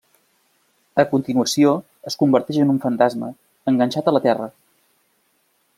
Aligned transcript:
A 1.03 1.03
continuació, 1.11 1.73
es 2.11 2.17
converteix 2.23 2.59
en 2.65 2.73
un 2.75 2.81
fantasma, 2.87 3.31
enganxat 3.73 4.09
a 4.09 4.15
la 4.19 4.23
terra. 4.29 4.49